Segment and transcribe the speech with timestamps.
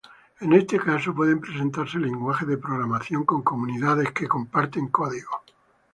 [0.39, 5.41] En este caso, pueden presentarse lenguajes de programación con comunidades que comparten códigos.